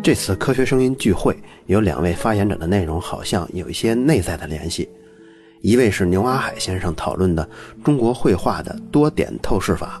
[0.00, 4.88] 这次科学声音聚会有两位发言者的内容好像有一些内在的联系，
[5.60, 7.46] 一位是牛阿海先生讨论的
[7.84, 10.00] 中国绘画的多点透视法，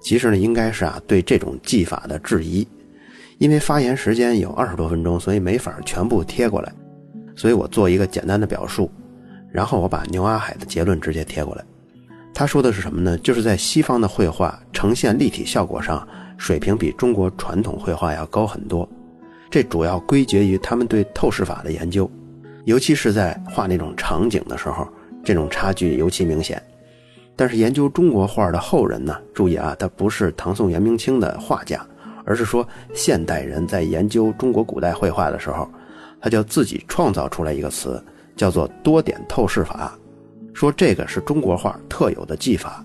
[0.00, 2.66] 其实呢应该是啊对这种技法的质疑，
[3.36, 6.72] 因为发言时间有二十多分钟，所以没法全部贴过来，
[7.36, 8.90] 所以我做一个简单的表述，
[9.52, 11.64] 然后我把牛阿海的结论直接贴过来。
[12.32, 13.18] 他说的是什么呢？
[13.18, 16.06] 就是在西方的绘画呈现立体效果上，
[16.38, 18.88] 水平比中国传统绘画要高很多。
[19.50, 22.10] 这主要归结于他们对透视法的研究，
[22.64, 24.86] 尤其是在画那种场景的时候，
[25.24, 26.62] 这种差距尤其明显。
[27.34, 31.80] 但是研究中国画的后人呢，注意啊，他不是唐宋元明清的画家，
[32.24, 35.68] 而是说现代人在研究中国古代绘画的时候，
[36.20, 38.04] 他就自己创造出来一个词，
[38.36, 39.96] 叫做多点透视法，
[40.52, 42.84] 说这个是中国画特有的技法。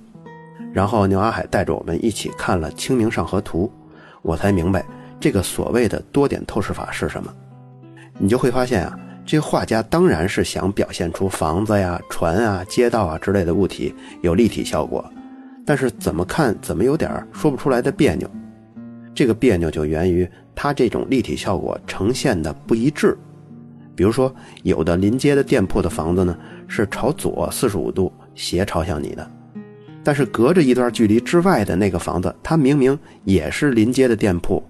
[0.71, 3.71] 然后牛阿海带着我们一起看了《清明上河图》，
[4.21, 4.85] 我才明白。
[5.23, 7.33] 这个所谓的多点透视法是什么？
[8.19, 15.09] 你就会发现啊，这画家当然是想表现出房子呀、船啊、街道啊之类的物体有立体效果，
[15.65, 18.29] 但是怎么看怎么有点说不出来的别扭。
[19.15, 23.17] 这个别扭就源于它这种立体效果呈现的不一致。
[23.95, 24.29] 比如说，
[24.63, 26.37] 有的临街的店铺的房子呢
[26.67, 29.25] 是朝左四十五度斜朝向你的，
[30.03, 34.61] 但是隔着一段距离之外的那个房子，它明明也是临街的店铺。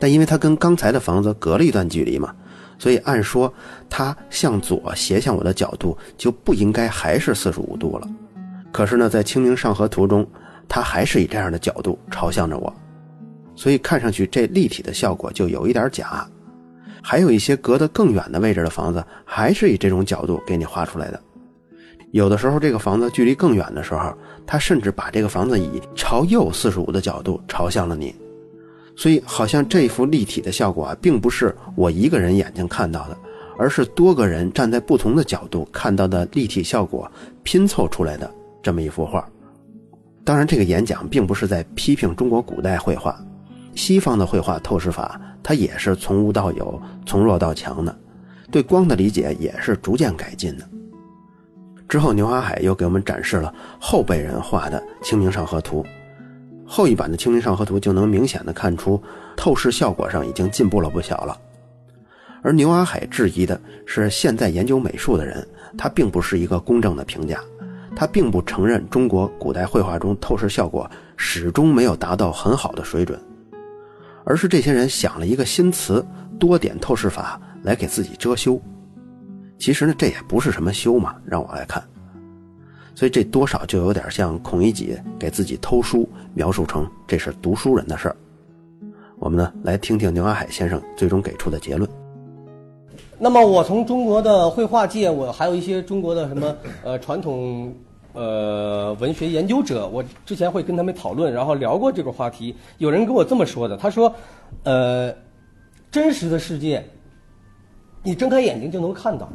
[0.00, 2.34] 但因为它跟刚才的房子隔了一段距离嘛，
[2.78, 3.52] 所以按说
[3.88, 8.08] 它向左斜向我的角度就不应该还是四十五度了。
[8.72, 10.26] 可是呢，在《清明上河图》中，
[10.66, 12.74] 它还是以这样的角度朝向着我，
[13.54, 16.26] 所以看上去这立体的效果就有一点假。
[17.02, 21.20] 还有一些隔得更远的位置的房子，还是以这种角度给你画出来的。
[22.12, 24.12] 有的时候，这个房子距离更远的时候，
[24.46, 28.14] 它甚至把这个房子以朝右四十五的角度朝向了你。
[29.00, 33.16] 所以，好像这幅立体的效果啊，并不是我一个人眼睛看到的，
[33.56, 37.10] 而是多个人站在不同的角度看到的立体效果
[37.42, 38.30] 拼凑出来的
[38.62, 39.26] 这么一幅画。
[40.22, 43.18] 当然，这个演讲并不是在批评中国古代绘画，
[43.74, 47.98] 西方的绘画透视法，它也是从无到有、从弱到强的，
[48.50, 50.68] 对光的理解也是逐渐改进的。
[51.88, 55.82] 之后，牛华海又给我们展示了后辈人画的《清明上河图》。
[56.72, 59.02] 后一版的《清明上河图》就能明显的看出，
[59.36, 61.36] 透视效果上已经进步了不小了。
[62.42, 65.44] 而牛阿海质疑的是，现在研究美术的人，
[65.76, 67.40] 他并不是一个公正的评价，
[67.96, 73.20] 他并不承认中国古代绘画中透视效果始终没有达到很好的水准，
[74.22, 76.06] 而是这些人想了一个新词
[76.38, 78.62] “多点透视法”来给自己遮羞。
[79.58, 81.82] 其实呢，这也不是什么羞嘛，让我来看。
[83.00, 88.16] 所以这多少就有点像孔乙己给自己偷书，描述成这是读书人的事儿。
[89.18, 91.88] 我们呢来听听牛阿海先生最终给出的结论。
[93.18, 97.74] 那么我从中国的绘画界，我还有一些中国的什么呃传统
[98.12, 102.54] 呃文学研究者，我之前会跟他们讨论，然后聊过这个话题。
[102.76, 104.14] 有人跟我这么说的，他说，
[104.64, 105.10] 呃，
[105.90, 106.84] 真实的世界，
[108.02, 109.26] 你睁开眼睛就能看到。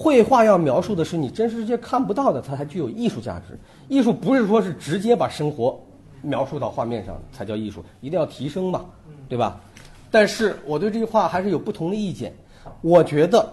[0.00, 3.58] 绘画要描述的是你真实世界看不到的，它才具有艺术价值。
[3.88, 5.76] 艺术不是说是直接把生活
[6.22, 8.84] 描述到画面上才叫艺术，一定要提升嘛，
[9.28, 9.60] 对吧？
[10.08, 12.32] 但是我对这句话还是有不同的意见。
[12.80, 13.52] 我觉得，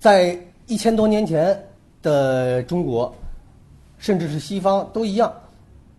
[0.00, 1.64] 在一千多年前
[2.02, 3.14] 的中国，
[3.96, 5.32] 甚至是西方都一样，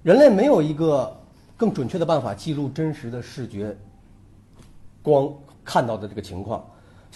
[0.04, 1.16] 人类没有一个
[1.56, 3.74] 更准确的办法记录真实的视觉
[5.02, 6.62] 光看到的这个情况。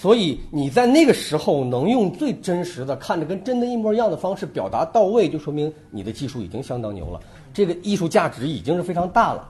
[0.01, 7.19] 所以你在那个时候能用最真实的、看着跟真的一模一样的方式表达到位，就说明你的技术已经相当牛了，
[7.53, 9.45] 这个艺术价值已经是非常大了，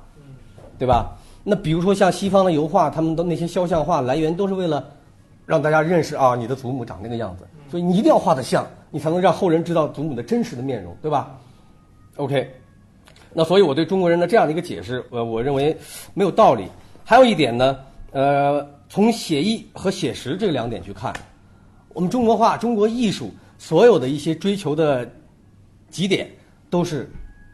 [0.79, 1.15] 对吧？
[1.43, 4.83] 那比如说像西方的油画，他们的那些肖像画来源都是为了
[5.45, 11.37] 让大家认识啊，你的祖母长那个样子，所以你一定要画得像，你才能让后人知道祖母的真实的面容，对吧
[12.15, 12.51] ？OK，
[13.33, 15.77] 那所以我对中国人的这样的一个解释，呃，我认为
[16.15, 16.65] 没有道理。
[17.05, 17.77] 还有一点呢，
[18.13, 18.67] 呃。
[18.89, 21.13] 从写意和写实这两点去看，
[21.89, 25.07] 我们中国画、中国艺术所有的一些追求的
[25.91, 26.27] 极点
[26.71, 27.07] 都是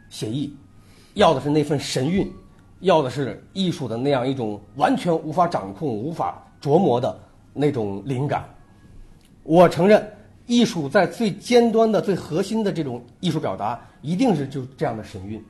[0.08, 0.50] 写意，
[1.12, 2.32] 要的是那份神韵，
[2.80, 7.20] 要的是艺术的那样一种完全无法掌控、无法琢磨的
[7.52, 8.48] 那种灵感。
[9.42, 10.10] 我承认，
[10.46, 15.44] 艺术在最尖端的、最核心的这种艺术表达，一定是就这样的神韵。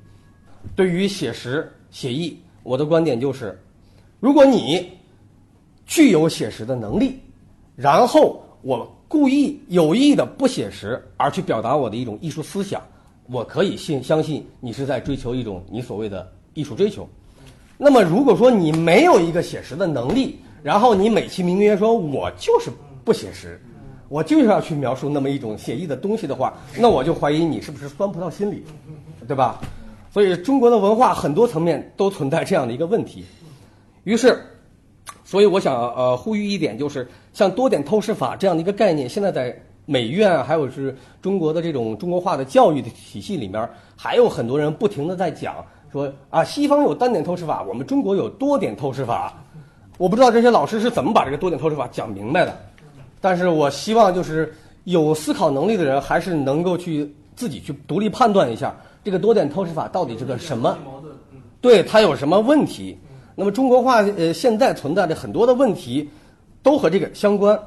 [0.75, 3.57] 对于写实、写意，我的观点就是，
[4.19, 4.91] 如果你
[5.87, 7.19] 具有写实的能力，
[7.77, 12.83] 然后我故意有意的不写实，而去表达我的一种艺术思想，
[13.31, 17.09] 我可以信相信你是在追求一种你所谓的艺术追求。
[17.79, 22.71] 那么如果说你没有一个写实的能力，然后你美其名曰说我就是
[23.05, 23.61] 不写实，
[24.09, 28.65] 我就是要去描述那么一种写意的东西的话，那我就怀疑你是不是酸葡萄心理，
[29.29, 29.61] 对吧？
[30.11, 33.25] 所以中国的文化很多层面都存在这样的一个问题。
[34.05, 34.43] 于是，
[35.27, 45.57] 所以我想呃呼吁一点，就是像多点透视法这样的一个概念，现在在美院还有是中国的这种中国化的教育的体系里面，还有很多人不停的在讲
[45.91, 49.35] 说啊，西方有单点透视法，我们中国有多点透视法。
[49.99, 52.57] 我不知道这些老师是怎么把这个多点透视法讲明白的，
[53.21, 60.79] 但是我希望就是有思考能力的人，还是能够去自己去独立判断一下这个多点透视法到底是个什么，
[61.61, 62.97] 对它有什么问题。
[63.39, 66.09] 那么中国画呃现在存在的很多的问题，
[66.63, 67.59] 都和这个相关。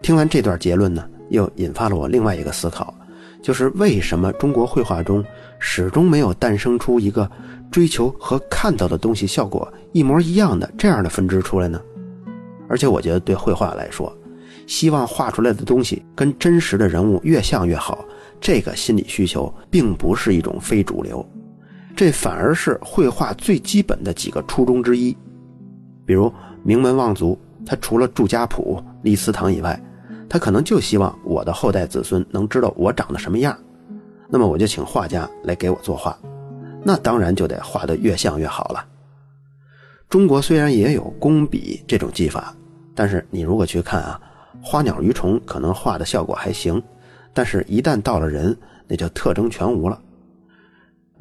[0.00, 2.94] 听完这段结论呢，又引发了我另外一个思考，
[3.42, 5.22] 就是为什么中国绘画中
[5.58, 7.30] 始终没有诞生出一个
[7.70, 11.78] 追求和看到的东西效果一模一样的这样的分支出来呢？
[12.68, 14.10] 而且我觉得对绘画来说，
[14.66, 18.02] 希望画出来的东西跟真实的人物越像越好，
[18.40, 21.24] 这个心理需求并不是一种非主流，
[21.94, 25.16] 这反而是绘画最基本的几个初衷之一。
[26.04, 29.80] 比如名门望族，他除了住家谱、立祠堂以外，
[30.28, 33.56] 他可能就希望我的后代子孙能知道我长得什么样，
[34.28, 36.18] 那么我就请画家来给我作画，
[36.82, 38.84] 那当然就得画得越像越好了。
[40.08, 42.54] 中国虽然也有工笔这种技法，
[42.94, 44.20] 但是你如果去看啊，
[44.62, 46.82] 花鸟鱼虫可能画的效果还行，
[47.32, 48.56] 但是一旦到了人，
[48.88, 50.00] 那就特征全无了。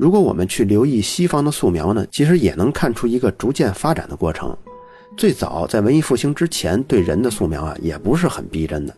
[0.02, 4.58] 如果我们去留意西方的素描呢，其实也能看出一个逐渐发展的过程。
[5.16, 8.96] 最早在文艺复兴之前，对人的素描啊也不是很逼真的。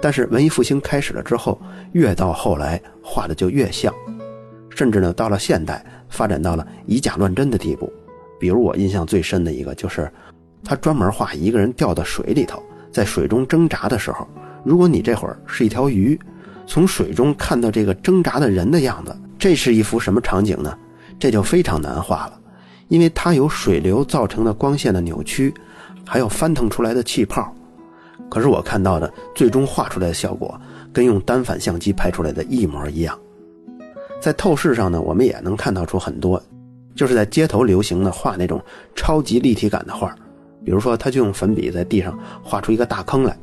[0.00, 1.62] 但是文艺复兴开始了之后，
[1.92, 3.94] 越到后来画的就越像，
[4.68, 7.88] 甚至呢到了现代，发展到了以假乱真的地步。
[8.40, 10.10] 比如我印象最深的一个就是，
[10.64, 12.60] 他专门画一个人掉到水里头，
[12.90, 14.26] 在水中挣扎的时候，
[14.64, 16.18] 如果你这会儿是一条鱼，
[16.66, 20.78] 从水中看到这个挣扎的人的样子，这是一幅什么场景呢？
[21.18, 22.40] 这就非常难画了，
[22.86, 25.52] 因为它有水流造成的光线的扭曲，
[26.06, 27.52] 还有翻腾出来的气泡。
[28.30, 30.56] 可是我看到的最终画出来的效果，
[30.92, 33.18] 跟用单反相机拍出来的一模一样。
[34.20, 36.40] 在透视上呢，我们也能看到出很多，
[36.94, 38.62] 就是在街头流行的画那种
[38.94, 40.14] 超级立体感的画，
[40.64, 43.36] 比如说他就用粉笔在地上画出一个大坑来，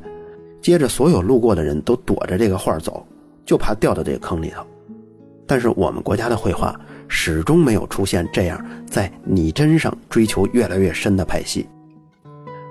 [0.62, 3.06] 接着所有路过的人都躲着这个画走，
[3.44, 4.64] 就怕掉到这个坑里头。
[5.50, 11.68] 但是我们国家的绘画始终没有出现这样在拟真上追求越来越深的派系。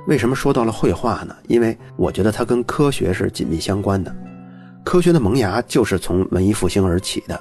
[0.07, 1.35] 为什么说到了绘画呢？
[1.49, 4.15] 因为我觉得它跟科学是紧密相关的。
[4.85, 7.37] 科学的萌芽就是从文艺复兴而起的，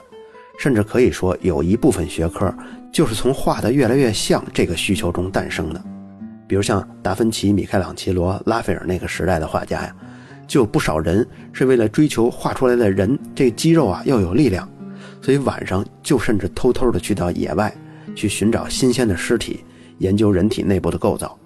[0.58, 2.52] 甚至可以说有一部分学科
[2.92, 5.80] 就是从画的越来越像这个需求中诞生的。
[6.48, 9.94] 比如像达芬奇、米开朗基罗、拉斐尔那个时代的画家呀，
[10.48, 14.68] 就有不少人是为了追求画出来的人这肌肉啊要有力量，
[15.20, 17.74] 所以晚上就甚至偷偷的去到野外
[18.14, 19.64] 去寻找新鲜的尸体，
[19.98, 21.38] 研究人体内部的构造。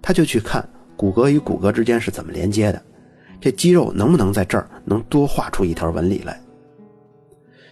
[0.00, 2.82] 他就去看骨骼与骨骼之间是怎么连接的，
[3.40, 6.40] 这肌肉能不能在这儿能多画出一条纹理来？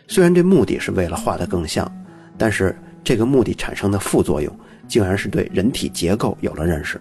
[0.07, 1.91] 虽然这目的是为了画得更像，
[2.39, 4.53] 但是这个目的产生的副作用，
[4.89, 7.01] 竟然是对人体结构有了认识。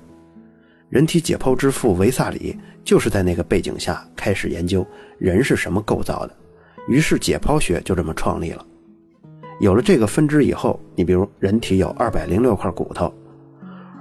[0.89, 4.85] 人体解剖之父维萨里就是在那个背景下开始研究
[5.19, 6.35] 人是什么构造的，
[6.89, 8.65] 于是解剖学就这么创立了。
[9.59, 13.13] 有了这个分支以后，你比如人体有二百零六块骨头。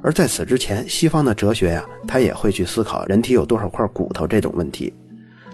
[0.02, 4.94] 而在此之前，西方的哲学呀，他也会去思考人体有多少块骨头这种问题，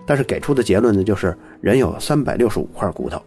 [0.07, 3.21] 但是给出的结论呢，就是人有三百六十五块骨头。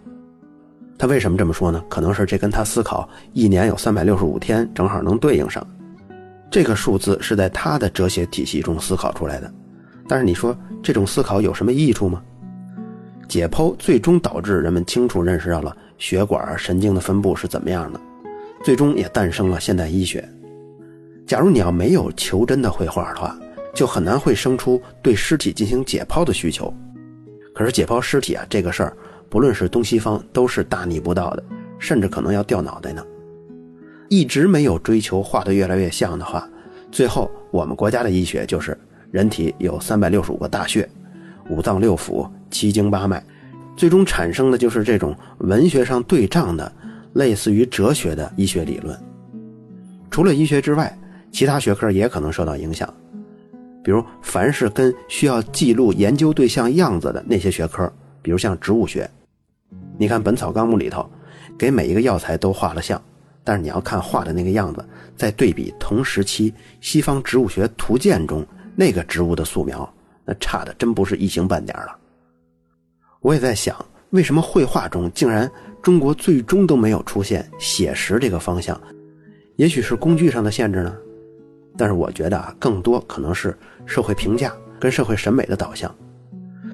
[0.98, 1.84] 他为什么这么说呢？
[1.90, 5.66] 可能是这跟他思考一年有三百六十五天正好能对应上，
[6.50, 9.52] 这个数字是在他的哲学体系中思考出来的。
[10.08, 12.22] 但是你说这种思考有什么益处吗？
[13.28, 18.00] 解剖最终导致人们清楚认识到了血管、神经的分布是怎么样的，
[18.64, 20.28] 最终也诞生了现代医学。
[21.26, 23.38] 假如你要没有求真的绘画的话，
[23.74, 26.74] 就很难会生出对尸体进行解剖的需求。
[27.54, 28.96] 可是解剖尸体啊，这个事儿，
[29.30, 31.44] 不论是东西方都是大逆不道的，
[31.80, 33.04] 甚至可能要掉脑袋呢。
[34.10, 36.48] 一直没有追求画的越来越像的话，
[36.92, 38.78] 最后我们国家的医学就是
[39.12, 40.88] 人体有三百六十五个大穴，
[41.50, 43.24] 五脏六腑，七经八脉，
[43.76, 46.72] 最终产生的就是这种文学上对仗的，
[47.14, 48.98] 类似于哲学的医学理论。
[50.10, 50.98] 除了医学之外，
[51.32, 52.92] 其他学科也可能受到影响，
[53.84, 59.10] 比如凡是跟需要记录研究对象样子的那些学科，比如像植物学，
[59.98, 61.08] 你看《本草纲目》里头，
[61.58, 63.00] 给每一个药材都画了像，
[63.44, 64.84] 但是你要看画的那个样子，
[65.16, 69.88] 再对比同时期西方植物学图鉴中那个植物的素描，
[70.26, 71.96] 那差的真不是一星半点了。
[73.22, 73.76] 我也在想，
[74.12, 75.50] 为什么绘画中竟然
[75.82, 78.80] 中国最终都没有出现写实这个方向？
[79.56, 80.96] 也许是工具上的限制呢？
[81.76, 85.94] 但是我觉得啊，更多可能是社会评价跟社会审美的导向。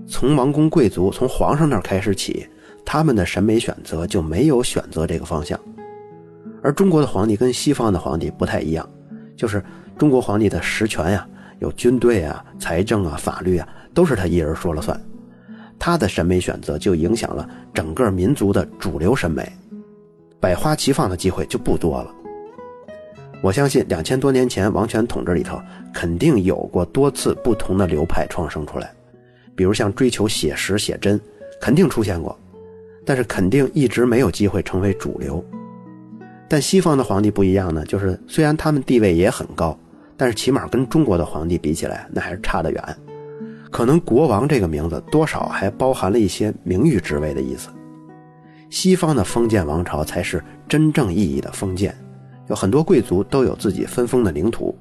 [0.08, 2.46] 从王公贵族、从皇上那儿开始起，
[2.86, 5.60] 他们的审美选择就没有选择这个方向。
[6.62, 8.88] 而中国的皇帝跟西方的皇帝不太一样，
[9.36, 9.64] 就是
[9.98, 11.28] 中国皇帝的实权呀，
[11.60, 15.00] 有军队啊、财政啊、法律啊，都是他一人说了算。
[15.86, 19.52] 他的审美选择就影响了整个民族的主流审美，
[20.40, 22.10] 百花齐放的机会就不多了。
[23.42, 25.62] 我相信两千多年前王权统治里头，
[25.94, 28.94] 肯定有过多次不同的流派创生出来，
[29.58, 31.20] 比如像追求写实写真，
[31.60, 32.34] 肯定出现过，
[33.06, 35.44] 但是肯定一直没有机会成为主流。
[36.48, 39.78] 但西方的皇帝不一样呢，就是虽然他们地位也很高，
[40.16, 42.98] 但是起码跟中国的皇帝比起来，那还是差得远。
[43.74, 47.70] 可能国王这个名字多少还包含了一些名誉职位的意思。
[48.70, 51.94] 西方的封建王朝才是真正意义的封建。
[52.50, 54.78] 有很多贵族都有自己分封的领土，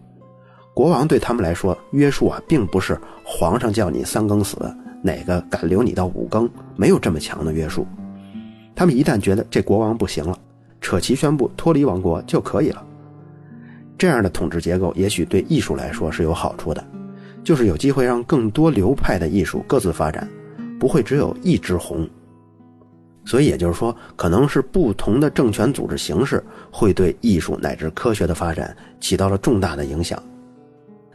[0.74, 4.58] 国王对他们来说约束啊，并不是皇上叫你三更死，
[5.02, 6.46] 哪个敢留你到五更，
[6.76, 7.86] 没有这么强的约束。
[8.74, 10.38] 他们一旦觉得这国王不行了，
[10.82, 12.84] 扯旗宣布脱离王国就可以了。
[13.96, 16.84] 这样的统治结构也许对艺术来说是有好处的，
[17.44, 20.28] 就是有机会让更多流派的艺术各自发展，
[20.78, 22.08] 不会只有一只红。
[23.24, 30.20] 所以也就是说，可能是不同的政权组织形式会对艺术乃至科学的发展起到了重大的影响。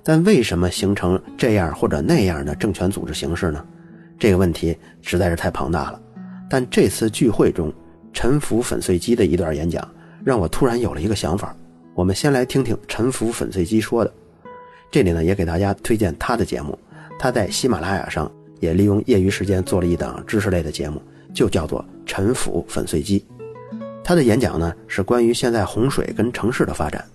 [0.04, 3.66] 但为什么形成这样或者那样的政权组织形式呢？
[4.18, 6.02] 这个问题实在是太庞大了。
[6.50, 7.74] 但这次聚会中，
[8.14, 9.86] 陈腐粉碎机的一段演讲
[10.24, 11.54] 让我突然有了一个想法。
[11.94, 14.14] 我们先来听听陈腐粉碎机说的。
[14.92, 16.78] 这里呢，也给大家推荐他的节目。
[17.20, 21.02] 他在喜马拉雅上也利用业余时间做了一档知识类的节目。
[21.34, 23.24] 就叫做陈腐粉碎机，
[24.04, 27.06] 他的演讲呢是关于现在洪水跟城市的发展。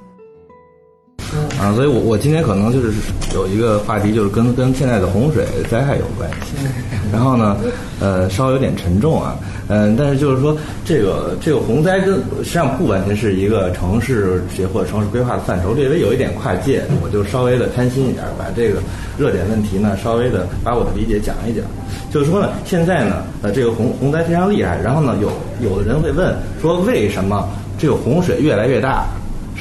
[1.63, 2.93] 啊，所以我我今天可能就是
[3.33, 6.57] 有一个话题，就是跟跟现在的洪水灾害有关系。
[7.13, 7.57] 然后呢，
[8.01, 9.37] 呃，稍微有点沉重啊，
[9.69, 18.81] 嗯，但是就是说这个这个洪灾跟实际上不完全是一个城市学或者城市规划的范畴，略微有一点跨界，我就稍微的贪心一点，把这个
[19.17, 21.65] 热点问题呢稍微的把我的理解讲一讲。
[22.11, 25.31] 就是说呢，现在呢，呃，这个洪洪灾非常厉害，然后呢，有
[25.63, 29.07] 有的人会问说，为什么这个洪水越来越大？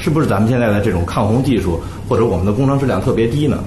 [0.02, 3.62] 是不是咱们现在的这种抗洪技术或者我们的工程质量特别低呢？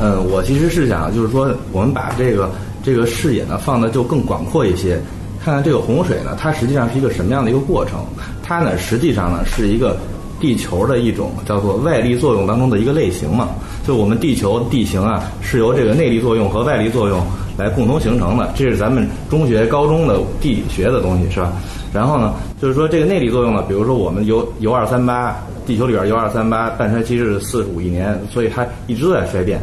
[0.00, 2.48] 嗯，我其实是想，就是说，我们把这个
[2.80, 5.00] 这个视野呢放的就更广阔一些，
[5.44, 8.04] 看看这个洪水呢，它实际上是一个什么样的一个过程？
[8.40, 9.96] 它呢，实际上呢是一个
[10.38, 13.48] 地球的一种叫做外力作用当中的一个类型嘛。
[13.84, 17.20] 就我们地球地形啊，是由这个内力作用和外力作用
[17.58, 21.52] 来共同形成的，这是咱们中学、高中的地理学的东西，是吧？
[21.92, 29.60] 然后呢，就是说这个内力作用呢，比如说我们铀铀二三八，地球里边铀二三八半衰期是四十五亿年，所以它一直都在衰变，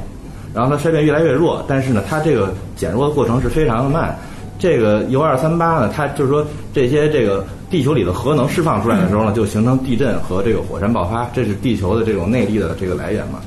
[0.54, 4.18] 然后它衰变越来越弱，但是呢，它这个减弱的过程是非常的慢。
[4.60, 13.40] 这个铀二三八呢，它就是说这些这个地球里的核能释放出来的时候呢，就形成地震和这个火山爆发，这是地球的这种内力的这个来源嘛。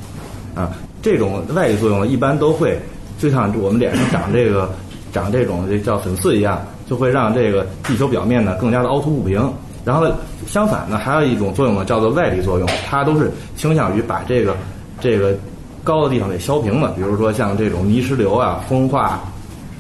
[0.55, 0.71] 啊，
[1.03, 2.79] 这种外力作用呢，一般都会
[3.19, 4.71] 就像我们脸上长这个
[5.13, 6.65] 长这种这叫粉刺一样。
[6.91, 9.41] 就会让这个地球表面呢更加的凹凸不平，
[9.85, 10.11] 然后，
[10.49, 14.57] 相反呢，还有一种作用呢，叫做外力作用，它都是倾向于把这个
[14.99, 15.33] 这个
[15.85, 19.21] 高的地方给削平的，比如说像这种泥石流啊、风化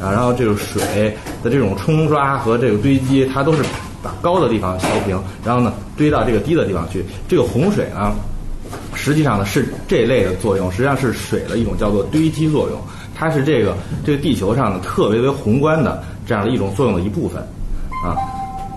[0.00, 1.12] 啊，然后这个水
[1.43, 3.64] 的这种冲刷和这个堆积，它都是
[4.05, 7.05] 把高的地方削平，然后呢堆到这个低的地方去。
[7.26, 8.12] 这个洪水呢，
[8.95, 12.81] 实际上呢是这类的作用，实际上是水的一种叫做堆积作用，
[13.17, 13.76] 它是这个
[14.07, 16.00] 这个地球上呢特别为宏观的。
[16.31, 17.43] 这样的一种作用的一部分，
[18.05, 18.15] 啊，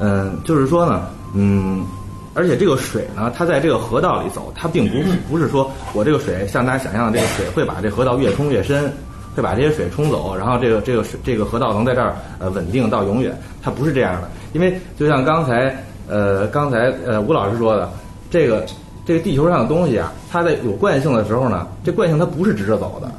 [0.02, 1.04] 嗯，就是说呢，
[1.36, 1.86] 嗯，
[2.34, 4.98] 而且这个水呢，它在这个河道里走，它并不
[5.30, 8.92] 不是说我这个水像大家想象的这个水会把这河道越冲越深，
[9.36, 15.78] 会把这些水冲走，然后这个这个水这个河道能在这儿呃稳定到永远，它不是这样的，因为就像刚才
[16.10, 17.88] 呃刚才呃吴老师说的，
[18.32, 18.66] 这个
[19.06, 23.12] 这个地球上的东西啊，它在有惯性的时候呢，这惯性它不是直着走的。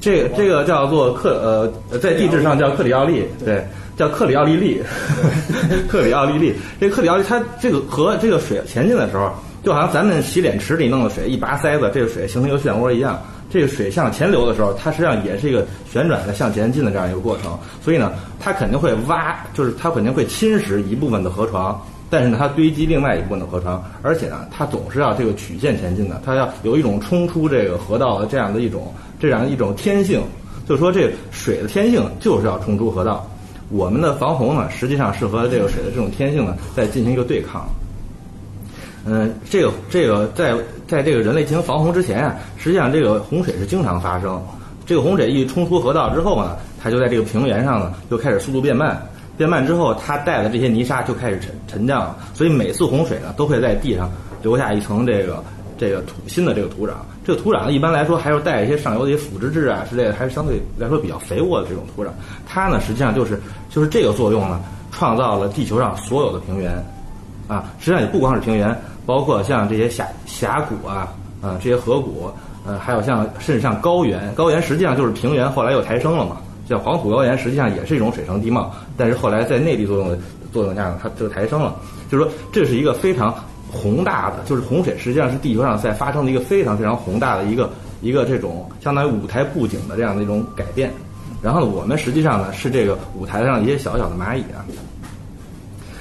[0.00, 4.80] 这个这个叫做克呃，在地质上叫克里奥利，对，叫克里奥利利，
[5.88, 6.54] 克里奥利利。
[6.80, 9.30] 这克里奥利它这个和这个水前进的时候，
[9.64, 13.20] 就好像咱们洗脸池里弄的水一拔塞子，这个水形成一个漩涡一样。
[13.50, 17.58] 这个水向前流的时候，它实际上也是一个旋转的向前进的这样一个过程。
[17.82, 30.22] 所以呢，它肯定会挖，就是它肯定会侵蚀一部分的河床，但是呢，它堆积另外一部分的河床，而且呢，它总是要这个曲线前进的，它要有一种冲出这个河道的这样的一种这样一种天性，
[30.66, 33.28] 就是说这水的天性就是要冲出河道。
[33.70, 37.68] 我们的防洪呢，实际上是和这个水的这种天性呢在进行一个对抗。
[39.04, 40.54] 嗯，这个这个在
[40.86, 44.42] 在这个人类进行防洪之前啊，实际上这个洪水是经常发生。
[44.86, 48.98] 这个洪水一冲出河道之后呢，它就在这个平原上呢就开始速度变慢，
[49.38, 52.16] 变慢之后它带的这些泥沙就开始沉沉降了。
[52.34, 54.10] 所以每次洪水呢都会在地上
[54.42, 55.42] 留下一层这个
[55.78, 56.92] 这个土新的这个土壤。
[57.24, 62.08] 这个土壤一般来说还是带一些上游的一些腐殖质啊之类的，还是相对来说比较肥沃的这种土壤。
[62.46, 63.40] 它呢实际上就是
[63.70, 66.72] 就是这个作用呢，创造了地球上所有的平原。
[67.46, 71.08] 啊，实际上也不光是平原，包括像这些峡峡谷啊，
[71.40, 72.30] 啊这些河谷，
[72.66, 76.36] 呃，还有像甚至像高原，高原实际上就是平原，后来又抬升了嘛。
[76.68, 80.18] 像黄土高原实际上也是一种水生地貌，但是后来在内地作用的
[80.52, 81.74] 作用下呢，它就抬升了。
[82.10, 83.34] 就是说，这是一个非常
[83.70, 87.70] 宏大的，就是洪水实际上是地球上在发生的一个非常非常宏大的一个
[88.00, 90.92] 一个这种相当于舞台布景的这样的一种改变。
[91.40, 94.64] 然后呢，我们实际上呢是这个舞台上一些小小的蚂蚁啊。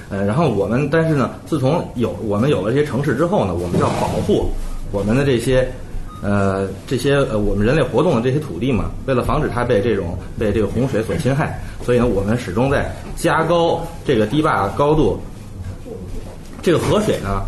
[0.10, 4.50] 呃，然后我们，但是呢，自从有我们有了这些城市之后呢，我们要保护
[4.92, 5.70] 我们的这些，
[6.22, 15.20] 呃，这些呃我们人类活动的这些土地嘛，为了防止它被这种被这个洪水所侵害，所以呢，我们始终在加高这个堤坝高度。
[16.62, 17.42] 这个河水呢，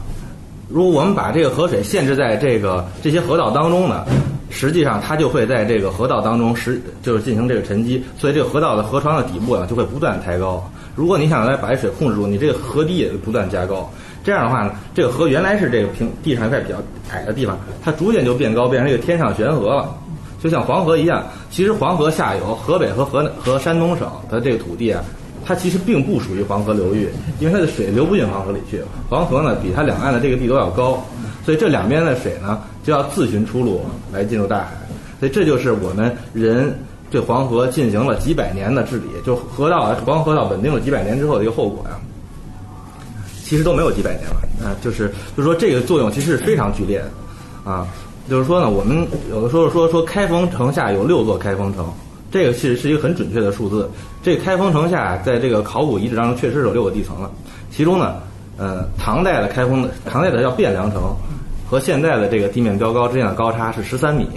[0.70, 4.06] 如果我们把这个河水限制在这个这些河道当中呢，
[4.50, 10.64] 实际上它就会在这个河道当中实就是进行这个沉积，所以这个河道的河床的底部呢就会不断抬高。
[10.96, 13.92] 如果你想来把这水控制住，你这个河堤也不断加高。
[14.24, 16.76] 这样的话呢，这个河原来是这个平地上一块比较
[17.12, 19.90] 矮的地方，它逐渐就变高，变成一个天上悬河了。
[20.42, 25.04] 就像黄河一样，其实黄河下游河北和河南和山东省的这个土地啊，
[25.46, 27.10] 它其实并不属于黄河流域，
[27.40, 28.82] 因为它的水流不进黄河里去。
[29.10, 31.04] 黄河呢比它两岸的这个地都要高，
[31.46, 33.82] 所以这两边的水呢就要自寻出路
[34.14, 34.72] 来进入大海。
[35.20, 36.78] 所以这就是我们人。
[37.12, 41.98] 对黄河进行了几百年的治理，就河道啊，黄河道稳定了几百年之后的一个后果呀，
[43.50, 47.88] 其实都没有几百年了啊，就是就是说这个作用其实是非常剧烈的啊，
[48.30, 51.92] 就是说呢，我们有的时候说说开封城下有六座开封城，
[52.32, 53.90] 这个其实是一个很准确的数字。
[54.22, 57.32] 这开封城下在这个考古遗址当中确实有六个地层了，
[57.72, 58.18] 其中呢，
[58.58, 61.02] 呃，唐代的开封的唐代的叫汴梁城，
[61.68, 64.28] 和现在的这个地面标高之间的高差是十三米。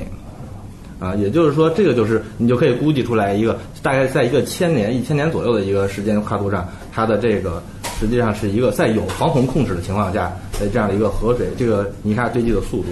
[0.98, 7.61] 啊，也就是说，这个就是你就可以估计出来一个大概在一个千年、一千年左右的一个时间跨度上，它的这个
[8.02, 12.88] 实际上是一个在有防洪控制的情况下，在这样的一个河水这个泥沙堆积的速度。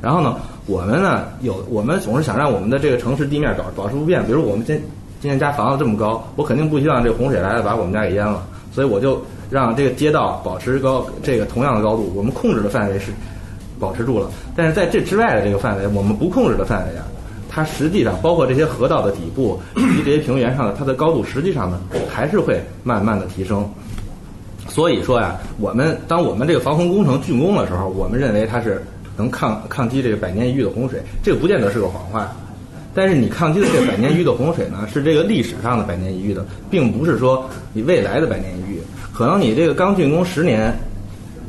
[0.00, 4.80] 然后呢，我们呢有我们总是想让我们的这个城市地面保保持不变，比如我们今
[5.20, 8.42] 今天家房子这么高，我肯定不希望这洪水来了把我们家给淹了，
[8.72, 13.12] 所以我就让这个街道保持高这个同样的高度，我们控制的范围是
[13.78, 14.30] 保持住了。
[14.56, 17.04] 但是在这之外的这个范围，我们不控制的范围啊。
[17.48, 23.68] 它实际上包括这些河道的底部以及这些平原上的它的高度，实际上呢还是会慢慢的提升。
[24.68, 28.82] 所以说呀，我们当我们这个防洪工程竣工的时候，我们认为它是
[29.16, 32.30] 能抗抗击这个百年一遇的洪水，这个不见得是个谎话。
[32.94, 38.80] 但是你抗击的这百年一遇的洪水呢，是这个历史上的百年一遇的，并不是说你未来的百年一遇。
[39.12, 40.74] 可能你这个刚竣工十年，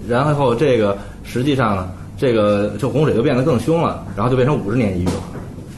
[0.07, 5.23] 然后这个实际上呢，这个这洪水就变得更凶了，然后就变成五十年一遇了。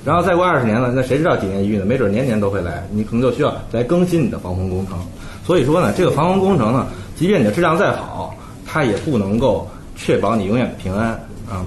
[0.06, 1.86] 然后再过二十年了，那谁知道几年一遇呢？
[1.86, 4.98] 没准年年都会来，你可能就需要来更新你的防洪工程。
[5.46, 6.88] 所以说呢，这个防洪工程呢，
[7.20, 8.34] 即便你的质量再好，
[8.66, 11.10] 它也不能够确保你永远平安
[11.50, 11.66] 啊。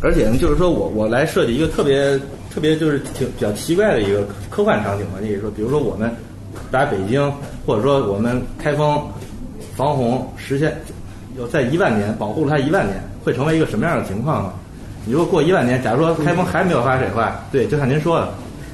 [0.00, 2.16] 而且呢，就是说我我来设计一个特别
[2.48, 6.08] 特别就是挺比较奇怪的一个科幻场景嘛，就是说，比如说我们
[6.70, 7.32] 把北京
[7.66, 9.02] 或者说我们开封
[9.76, 10.80] 防洪实现
[11.36, 14.52] 有在一万年保护了它一万年，会成为一个什么样的情况呢？
[15.04, 18.28] 你如果过一万年，假如说开封还没有发水的话，对，就像您说的，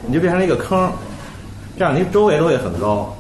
[0.07, 0.93] 你就变成了一个坑，
[1.79, 3.17] 这样您周围都会很高，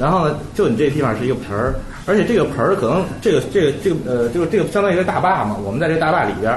[0.00, 1.74] 然后呢，就你这地方是一个盆儿，
[2.10, 6.52] 而且这个盆儿可能这个这个这个呃，就是这个相当于一个大坝嘛，我们在这个大坝里边，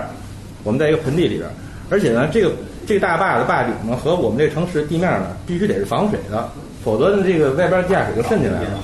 [0.63, 1.47] 我们在一个盆地里边，
[1.91, 2.51] 而且呢，这个
[2.87, 6.49] 这个大坝的坝顶呢和我们这个城市地面呢必须得是防水的，
[6.83, 8.79] 否则呢这个外边地下水就渗进来了，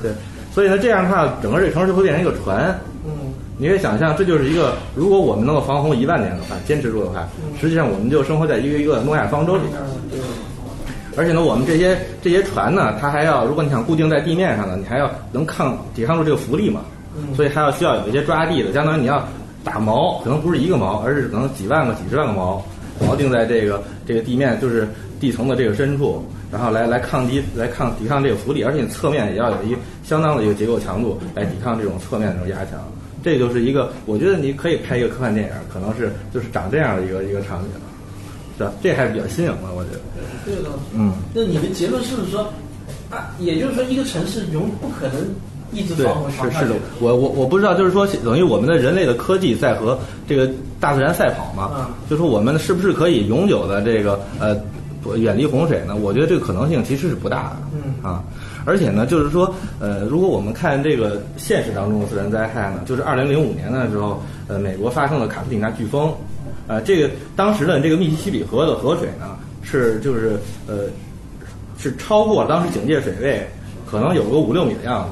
[0.00, 0.12] 对，
[0.54, 2.78] 所以呢这样的话，整个这城市就会变成一个船。
[3.56, 7.28] 你可以想象，这就是一个，如果我们能够防洪一万年的话，坚持住的话，
[7.60, 10.22] 实际上我们就生活在一个一个诺亚方舟里边。
[11.16, 16.80] 而且呢，我们这些这些船呢，它还要，如果你想固定在地面上呢，你还要能抗抵抗住这个浮力嘛。
[17.36, 19.24] 所以还要需要有一些抓地的，相当于你要
[19.62, 22.60] 打锚，可能不是一个锚，而是可能几万个、几十万个锚，
[23.00, 24.88] 锚定在这个这个地面，就是
[25.20, 32.80] 地层的这个深处，然后来来抗击来抗抵抗这个浮力，而且你侧面也要有一相当的一个结构强度来抵抗这种侧面的这种压强。
[33.22, 37.68] 这就是一个，我觉得你可以拍一个科幻电影，可能是就是长这样的一个一个场景，
[38.58, 38.72] 是吧？
[38.82, 40.00] 这还是比较新颖的，我觉得。
[40.44, 40.70] 对的。
[40.94, 42.40] 嗯，那你的结论是不是说，
[43.10, 45.16] 啊，也就是说一个城市永不可能
[45.72, 54.56] 一直对防洪，是是的，我我我不知道，就是说等于我们的人类的科技在和这个大自然赛跑嘛，嗯就说我们是不是可以永久的这个呃
[55.02, 55.96] 不远离洪水呢？
[55.96, 58.22] 我觉得这个可能性其实是不大的，嗯啊，
[58.64, 66.14] 而且呢，就是说呃，如果我们看这个现实当中的自然灾害呢，就是二零零五年的时候，呃，美国发生了卡特里娜飓风，
[66.66, 70.84] 呃，这个当时的这个密西西比河的河水呢是就是呃
[71.78, 73.46] 是超过了当时警戒水位，
[73.86, 75.10] 可能有个五六米的样子。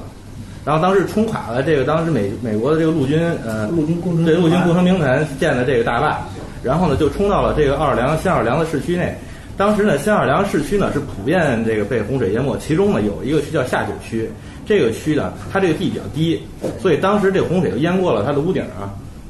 [0.64, 6.18] 然后当时冲垮了这个当时美美国的这个陆军呃陆军工程对陆军工程兵团建的这个大坝，
[6.62, 9.14] 然后呢就冲到了这个奥尔良新奥尔良的市区内。
[9.54, 14.30] 当时呢，新奥尔良市区呢是普遍这个被洪水淹没，其中呢有一个区叫下九区，
[14.64, 16.40] 这个区呢它这个地比较低，
[16.80, 18.88] 所以当时这个洪水就淹过了它的屋顶啊。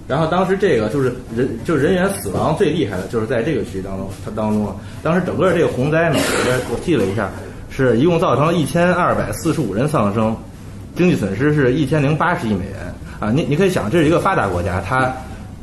[0.09, 7.31] 然后当时这个就是人就是人员死亡最厉害的就是在这个区域当中，它当中啊，当时整个这个洪灾呢，我我记了一下，
[7.71, 10.37] 是一共造成了一千二百四十五人丧生，
[10.97, 13.31] 经济损失是一千零八十亿美元啊！
[13.31, 15.11] 你你可以想，这是一个发达国家，它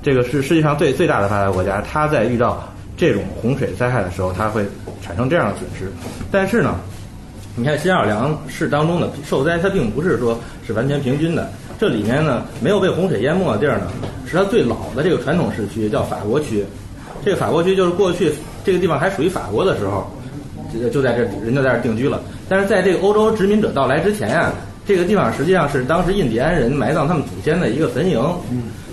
[0.02, 2.64] 这个是世界上最最大的发达国家，它在遇到
[2.96, 4.66] 这种洪水灾害的时候，它会
[5.02, 5.92] 产生这样的损失。
[6.32, 6.80] 但是呢，
[7.56, 11.52] 你看新奥尔良市当中的受灾，它并不是说是完全平均的。
[11.80, 13.88] 这里面呢，没有被洪水淹没的地儿呢，
[14.30, 16.66] 是它最老的这个传统市区，叫法国区。
[17.24, 18.34] 这个法国区就是过去
[18.66, 20.12] 这个地方还属于法国的时候，
[20.74, 22.22] 就就在这人就在这定居了。
[22.50, 24.52] 但是在这个欧洲殖民者到来之前啊，
[24.86, 28.22] 这个地方实际上是当时印第安人埋葬他们祖先的一个坟营。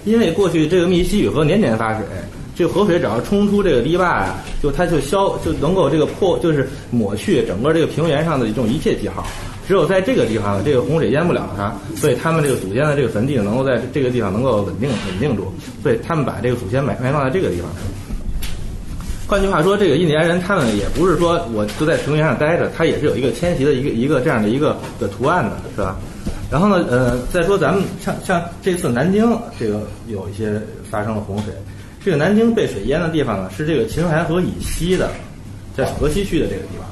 [0.05, 2.07] 因为过去这个密西西比河年年发水，
[2.55, 9.27] 这河水只要冲出这个堤坝呀，就它就消就能够这个破就是抹去整个这个平原上的这种一切记号。
[9.67, 15.53] 只有在这个地方，这个洪水淹不了它，所以他们这个祖先的这个坟地能够在这个地方能够稳定稳定住，
[15.83, 17.69] 所以他们把这个祖先埋埋葬在这个地方。
[19.27, 25.97] 换句话说，这个印第安人他们也不是说我就在平原上待着，他也是有一个迁徙的一个一个这样的一个的图案的，是吧？
[26.49, 31.53] 然后呢，呃，再说咱们像像这次南京这个有一些发生了洪水，
[32.05, 35.11] 这个南京被水淹的地方呢是这个秦淮河以西的，
[35.77, 36.87] 在河西区的这个地方。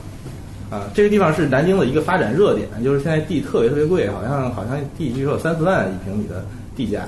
[0.74, 7.02] 啊，这个地方是南京的一个发展热点，就是现在地特别特别贵，好像好像地据说有三四万一平米的地价。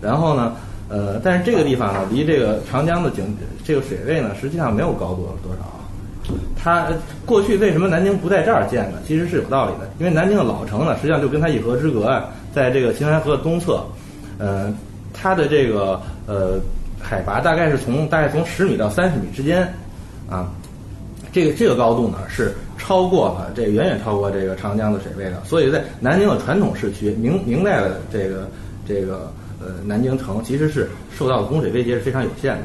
[0.00, 0.54] 然后呢，
[0.88, 6.34] 呃，但是这个地方呢，离这个长江的景这个水位呢，实际上没有高多多少。
[6.56, 6.86] 它
[7.26, 8.98] 过去为什么南京不在这儿建呢？
[9.06, 13.84] 其实是有道理的，因为南京的老城呢，实际上就跟它一河之隔啊，在这个秦淮河的东侧，
[14.38, 14.72] 呃，
[15.12, 16.58] 它的这个呃
[16.98, 19.62] 海拔大概是从大概从十米到三十米之间，
[20.30, 20.48] 啊，
[21.32, 28.48] 这个这个高度呢是超过了这远远超过这个长江的水位的，所以在南京的传统市区，明明代的这个
[28.86, 32.62] 这个呃南京城其实是受到的供水威胁是非常有限的。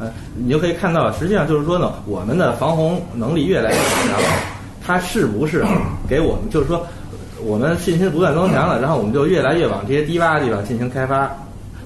[0.00, 4.28] 呃，你就可以看到，实际上就是说呢，我们的防洪能力越来越强了，
[4.84, 5.64] 它是不是
[6.08, 6.86] 给我们就是说
[7.42, 11.36] 我们信心不断增强了，然后我们就越来越往这些低洼的地方进行开发。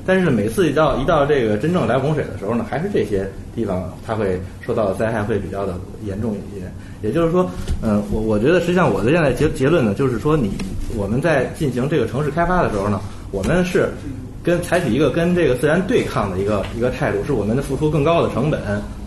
[0.04, 6.66] 但是每次一到一到这个真正来洪水的时候呢，还是这些地方它会受到的灾害会比较的严重一些。
[7.02, 7.48] 也就是说，
[7.82, 10.52] 嗯、我我觉得实际上我的现在结结论呢，就是说你
[10.96, 13.88] 我们在进行这个城市开发的时候呢，我们是
[14.42, 18.60] 跟采取一个跟这个自然对抗的一个一个态度，是我们的付出更高的成本，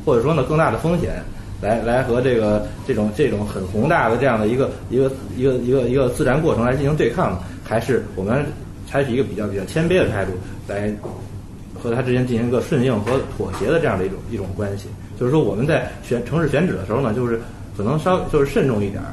[0.06, 1.22] 或者说呢更大的风险，
[1.62, 8.46] 来来和这个这种这种很宏大的这样的一个一个一个一个一个自然过程来进行对抗，还是我们
[8.96, 10.32] 采取一个比较比较谦卑的态度
[10.70, 10.90] 来
[11.78, 14.88] 和它之间进行一个顺应和妥协的这样的一种一种关系。
[15.20, 17.42] 就是说我们在选城市选址的时候呢，就是
[17.76, 19.12] 可能稍就是慎重一点儿，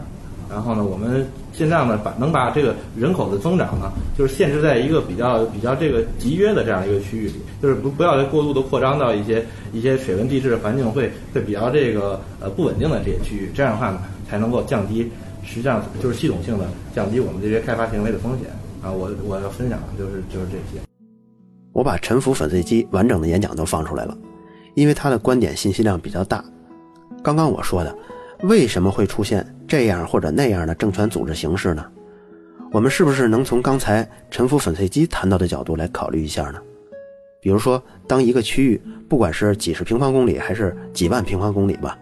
[0.49, 13.99] 然后呢，我们尽量呢把能把这个人口的增长呢，就是限制在一个比较比较这个集约的这样一个区域里，就是不不要过度的扩张到一些一些水文地质环境会会比较这个呃不稳定的这些区域，这样的话呢，
[14.31, 15.11] 才能够降低
[15.45, 18.49] 实际上就是系统性的降低我们这些开发行为的风险
[18.83, 18.90] 啊。
[18.90, 20.83] 我我要分享的就是就是这些。
[21.73, 24.16] 我把陈腐粉碎机完整的演讲都放出来了，
[24.75, 26.45] 因为他的观点信息量比较大。
[27.23, 27.97] 刚刚我说的，
[28.42, 31.85] 为什么会出现这样或者那样的政权组织形式呢？
[32.73, 36.59] 我们是不是能从刚才陈腐粉碎机谈到的角度来考虑一下呢？
[37.40, 41.99] 比如说，当一个区域不管是几十平方公里还是几万平方公里吧，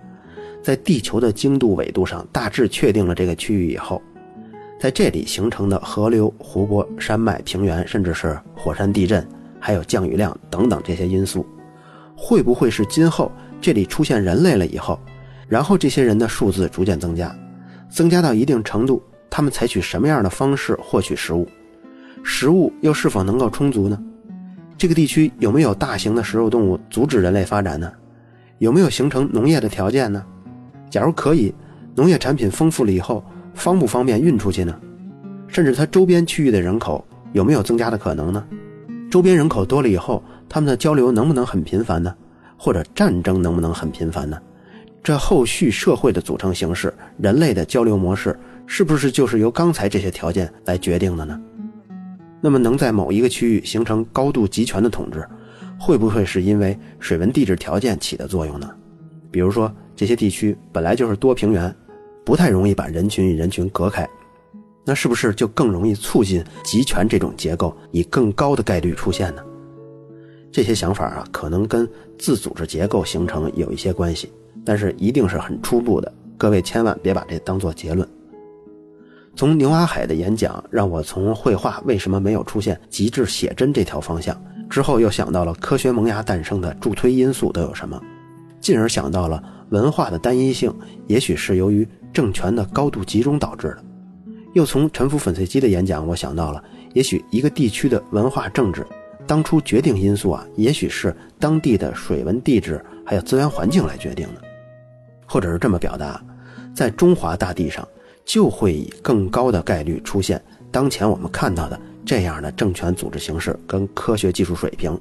[0.63, 4.03] 在地球的经度纬度上大致确定了这个区域以后，
[4.81, 11.45] 在这里形成的河流、湖泊、山脉、平原，甚至是火山地震，还有降雨量等等这些因素，
[12.17, 14.99] 会不会是今后这里出现人类了以后，
[15.49, 17.31] 然后这些人的数字逐渐增加，
[17.91, 21.47] 增加到一定程度，他们采取什么样的方式获取食物？
[22.25, 24.03] 食物又是否能够充足呢？
[24.79, 27.93] 这个地区有没有大型的食肉动物阻止人类发展呢？
[28.57, 30.25] 有没有形成农业的条件呢？
[30.89, 31.55] 假如可以，
[31.95, 33.23] 农业产品丰富了以后，
[33.55, 34.75] 方不方便运出去呢？
[35.49, 38.45] 甚至它周边区域的人口有没有增加的可能呢？
[39.11, 42.15] 周边人口多了以后，他们的交流能不能很频繁呢？
[42.57, 44.39] 或者战争能不能很频繁呢？
[45.03, 51.41] 这后续社会的组成形式，人类的交流模式，是不是就是由刚才这些条件来决定的呢？
[52.41, 55.27] 那么，能在某一个区域形成高度集权的统治，
[55.79, 58.71] 会不会是因为水文地质条件起的作用呢？
[59.31, 61.75] 比如说，这些地区本来就是多平原，
[62.25, 64.09] 不太容易把人群与人群隔开，
[64.85, 69.43] 那是不是就更容易促进集权这种结构以更高的概率出现呢？
[70.53, 74.33] 这些想法啊，可能跟自组织结构形成有一些关系，
[74.65, 78.07] 但是一定是很初步的，各位千万别把这当做结论。
[79.37, 84.37] 从牛阿海的演讲，让我从绘画为什么没有出现极致写真这条方向，
[84.69, 88.03] 之后又想到了科学萌芽诞生的助推因素都有什么，
[88.61, 90.75] 进而想到了文化的单一性，
[91.07, 93.85] 也许是由于政权的高度集中导致的。
[94.55, 98.87] 又从沉浮粉碎机的演讲，我想到了，也许一个地区的文化政治，
[99.27, 104.43] 当初决定因素啊，也许是当地的水文地质还有资源环境来决定的，
[105.27, 106.21] 或者是这么表达，
[106.75, 107.87] 在中华大地上。
[108.23, 114.97] 就会以更高的概率出现当前我们看到的这样的政权组织形式跟科学技术水平，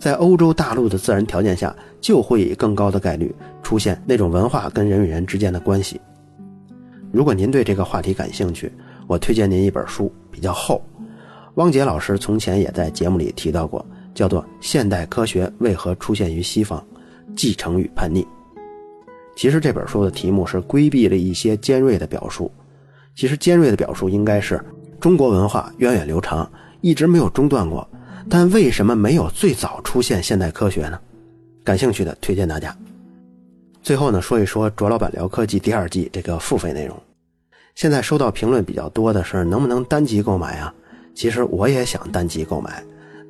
[0.00, 6.00] 在欧洲大陆的自然条件下，就会以更高的概率出现那种文化跟人与人之间的关系。
[7.12, 8.72] 如果您对这个话题感兴趣，
[9.06, 10.82] 我推荐您一本书，比较厚。
[11.54, 16.84] 汪杰老师从前也在节目里提到过，叫做《现代科学为何出现于西方：
[17.34, 18.22] 继承与叛逆》。
[19.34, 22.50] 其实这本书的题目是规避了一些尖锐的表述。
[23.16, 24.62] 其实尖锐的表述应该是
[25.00, 26.48] 中国文化源远流长，
[26.80, 27.86] 一直没有中断过。
[28.28, 31.00] 但为什么没有最早出现现代科学呢？
[31.64, 32.76] 感兴趣的推荐大家。
[33.90, 36.96] 最后呢，说一说卓老板聊科技第二季这个付费内容。
[37.74, 40.72] 现在收到评论比较多的是能不能单集购买啊？
[41.12, 42.84] 其实我也想单集购买，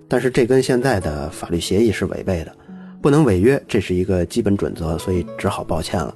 [0.07, 2.55] 但是这跟现在的法律协议是违背的。
[3.01, 6.15] 不能违约，这是一个基本准则，所以只好抱歉了。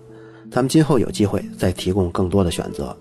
[0.50, 2.94] 咱们今后有机会再提供更多的选择。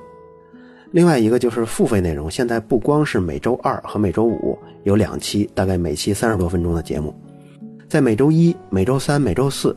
[0.91, 7.13] 另外一个就是付费内容，现在不光是每周二和每周五有两期，大概每期三十多分钟的节目，
[7.89, 9.75] 在每周一、每周三、每周四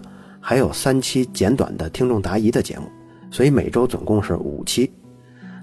[0.49, 2.89] 还有三期简短的听众答疑的节目，
[3.33, 4.89] 所以每周总共是五期。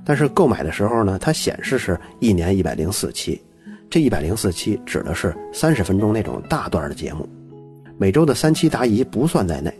[0.03, 3.41] 但是购买的时候呢，它显示是一年一百零四期，
[3.89, 7.25] 这一百零四期指的是三十分钟那种大段的节目。
[7.97, 9.73] 每周的三期答疑不算在内，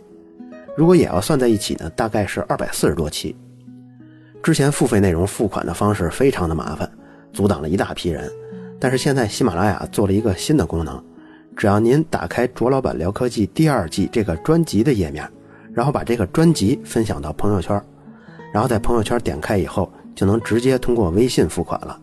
[0.74, 3.36] 如果也要算在一起呢，大概是二百四十多期。
[4.42, 6.90] 之前付费内容付款的方式非常的麻烦，
[7.30, 8.32] 阻挡了一大批人。
[8.80, 11.04] 但是现在喜马拉雅做了一个新的功能，
[11.56, 15.28] 只要您打开卓老板聊科技第二季这个专辑的页面，
[15.72, 17.80] 然后把这个专辑分享到朋友圈，
[18.52, 21.98] 然后在朋友圈点开以后，就能直接通过微信付款了，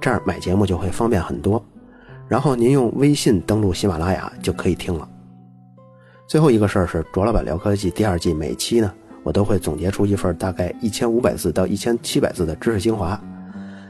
[0.00, 1.64] 这样买节目就会方便很多。
[2.26, 5.08] 然后您用微信登录喜马拉雅就可以听了。
[6.26, 13.18] 最后一个事儿是卓老板聊科技第二季每期呢，我都会总结出一份大概一千五百字到一千七百字的知识精华。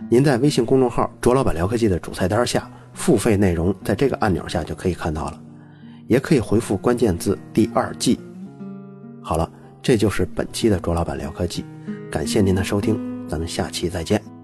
[0.08, 5.40] 您在微信公众号“卓老板聊科技”的主菜单下付费内容，在这个按钮下就可以看到了，
[6.08, 8.18] 也可以回复关键字“第二季”。
[9.22, 9.48] 好了，
[9.80, 11.64] 这就是本期的卓老板聊科技，
[12.10, 14.37] 感谢您的收听，咱们下期再见。